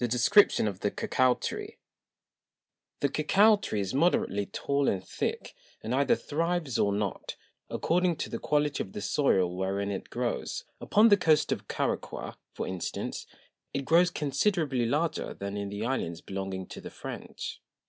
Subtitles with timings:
[0.00, 1.78] The Description of the Cocao Tree.
[2.98, 7.36] The Cocao Tree is moderately tall and thick, and either thrives, or not,
[7.68, 12.36] according to the Quality of the Soil wherein it grows: Upon the Coast of Caraqua,
[12.52, 13.28] for instance,
[13.72, 17.60] it grows considerably larger than in the Islands belonging to the French.